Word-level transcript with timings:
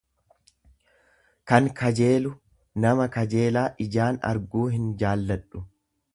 kan 1.51 1.69
kajeelu; 1.81 2.31
Nama 2.87 3.07
kajeelaa 3.17 3.67
ijaan 3.87 4.19
arguu 4.33 4.67
hinjaalladhu. 4.79 5.65